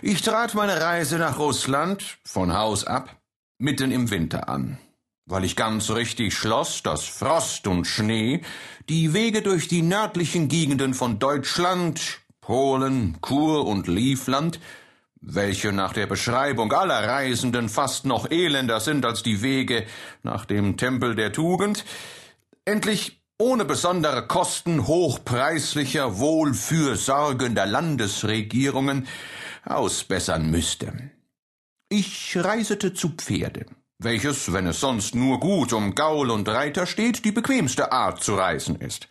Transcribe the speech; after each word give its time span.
Ich 0.00 0.22
trat 0.22 0.54
meine 0.54 0.80
Reise 0.80 1.18
nach 1.18 1.40
Russland 1.40 2.18
von 2.24 2.52
Haus 2.56 2.84
ab 2.84 3.16
mitten 3.58 3.90
im 3.90 4.10
Winter 4.12 4.48
an, 4.48 4.78
weil 5.26 5.42
ich 5.42 5.56
ganz 5.56 5.90
richtig 5.90 6.34
schloss, 6.34 6.84
dass 6.84 7.02
Frost 7.02 7.66
und 7.66 7.84
Schnee 7.84 8.42
die 8.88 9.12
Wege 9.12 9.42
durch 9.42 9.66
die 9.66 9.82
nördlichen 9.82 10.46
Gegenden 10.46 10.94
von 10.94 11.18
Deutschland, 11.18 12.20
Polen, 12.40 13.20
Kur 13.20 13.66
und 13.66 13.88
Livland, 13.88 14.60
welche 15.20 15.72
nach 15.72 15.92
der 15.92 16.06
Beschreibung 16.06 16.72
aller 16.72 17.08
Reisenden 17.08 17.68
fast 17.68 18.04
noch 18.04 18.30
elender 18.30 18.78
sind 18.78 19.04
als 19.04 19.24
die 19.24 19.42
Wege 19.42 19.84
nach 20.22 20.44
dem 20.44 20.76
Tempel 20.76 21.16
der 21.16 21.32
Tugend, 21.32 21.84
endlich 22.64 23.20
ohne 23.36 23.64
besondere 23.64 24.28
Kosten 24.28 24.86
hochpreislicher, 24.86 26.18
wohlfürsorgender 26.18 27.66
Landesregierungen 27.66 29.08
ausbessern 29.70 30.50
müsste. 30.50 30.92
Ich 31.88 32.36
reisete 32.36 32.92
zu 32.92 33.10
Pferde, 33.10 33.66
welches, 33.98 34.52
wenn 34.52 34.66
es 34.66 34.80
sonst 34.80 35.14
nur 35.14 35.40
gut 35.40 35.72
um 35.72 35.94
Gaul 35.94 36.30
und 36.30 36.48
Reiter 36.48 36.86
steht, 36.86 37.24
die 37.24 37.32
bequemste 37.32 37.92
Art 37.92 38.22
zu 38.22 38.34
reisen 38.34 38.76
ist. 38.76 39.08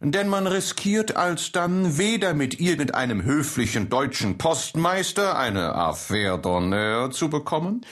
Denn 0.00 0.28
man 0.28 0.48
riskiert 0.48 1.14
alsdann 1.16 1.96
weder 1.96 2.34
mit 2.34 2.58
irgendeinem 2.58 3.22
höflichen 3.22 3.88
deutschen 3.88 4.36
Postmeister 4.36 5.38
eine 5.38 5.76
Affaire 5.76 6.38
d'honneur 6.38 7.12
zu 7.12 7.30
bekommen, 7.30 7.86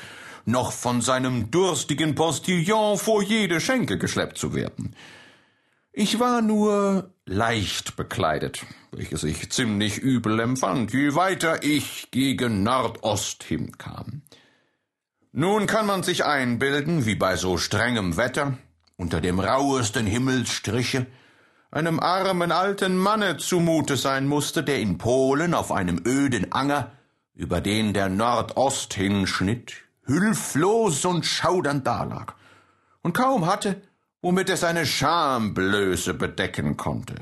noch 0.45 0.73
von 0.73 1.03
seinem 1.03 1.53
durstigen 1.53 2.17
Postillon 2.17 2.99
vor 2.99 3.23
jede 3.23 3.61
Schenke 3.61 3.97
geschleppt 3.97 4.39
zu 4.39 4.55
werden. 4.55 4.97
Ich 5.93 6.21
war 6.21 6.41
nur 6.41 7.13
leicht 7.27 7.97
bekleidet, 7.97 8.65
welches 8.93 9.25
ich 9.25 9.51
ziemlich 9.51 9.99
übel 9.99 10.39
empfand, 10.39 10.93
je 10.93 11.17
weiter 11.17 11.65
ich 11.65 12.13
gegen 12.13 12.63
Nordost 12.63 13.43
hinkam. 13.43 14.23
Nun 15.33 15.67
kann 15.67 15.87
man 15.87 16.05
sich 16.05 16.25
einbilden, 16.25 17.07
wie 17.07 17.17
bei 17.17 17.35
so 17.35 17.59
strengem 17.59 18.17
Wetter, 18.17 18.57
unter 18.97 19.21
dem 19.21 19.41
rauesten 19.41 20.07
Himmelsstriche, 20.07 21.07
einem 21.73 21.99
armen 21.99 22.53
alten 22.53 22.97
Manne 22.97 23.39
zumute 23.39 23.97
sein 23.97 24.29
musste, 24.29 24.63
der 24.63 24.79
in 24.79 24.97
Polen 24.97 25.55
auf 25.55 25.73
einem 25.73 26.01
öden 26.07 26.53
Anger, 26.53 26.93
über 27.35 27.61
den 27.61 27.95
der 27.95 28.09
Nordost 28.09 28.95
hinschnitt, 28.95 29.73
hülflos 30.05 31.05
und 31.05 31.27
schaudernd 31.27 31.85
dalag 31.85 32.35
und 33.03 33.13
kaum 33.13 33.47
hatte, 33.47 33.83
womit 34.23 34.49
er 34.51 34.57
seine 34.57 34.87
Schamblöße 34.87 36.15
bedecken 36.15 36.77
konnte. 36.77 37.15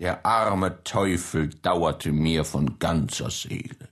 Der 0.00 0.24
arme 0.24 0.82
Teufel 0.84 1.48
dauerte 1.48 2.12
mir 2.12 2.44
von 2.44 2.78
ganzer 2.78 3.30
Seele. 3.30 3.88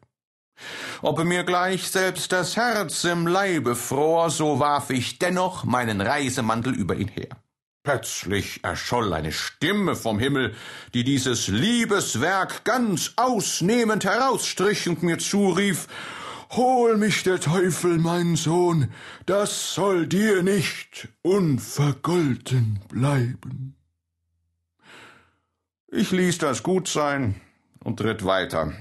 Ob 1.02 1.22
mir 1.22 1.44
gleich 1.44 1.88
selbst 1.88 2.32
das 2.32 2.56
Herz 2.56 3.04
im 3.04 3.26
Leibe 3.26 3.76
fror, 3.76 4.30
so 4.30 4.58
warf 4.58 4.90
ich 4.90 5.18
dennoch 5.18 5.64
meinen 5.64 6.00
Reisemantel 6.00 6.74
über 6.74 6.96
ihn 6.96 7.08
her. 7.08 7.28
Plötzlich 7.84 8.64
erscholl 8.64 9.12
eine 9.12 9.32
Stimme 9.32 9.94
vom 9.94 10.18
Himmel, 10.18 10.54
die 10.94 11.04
dieses 11.04 11.48
Liebeswerk 11.48 12.64
ganz 12.64 13.12
ausnehmend 13.16 14.04
herausstrich 14.04 14.88
und 14.88 15.02
mir 15.02 15.18
zurief 15.18 15.86
Hol 16.50 16.96
mich 16.96 17.24
der 17.24 17.40
Teufel, 17.40 17.98
mein 17.98 18.36
Sohn, 18.36 18.90
das 19.26 19.74
soll 19.74 20.06
dir 20.06 20.42
nicht 20.42 21.08
unvergolten 21.20 22.80
bleiben. 22.88 23.76
Ich 25.88 26.10
ließ 26.10 26.38
das 26.38 26.62
gut 26.62 26.88
sein 26.88 27.34
und 27.84 28.00
ritt 28.02 28.24
weiter, 28.24 28.72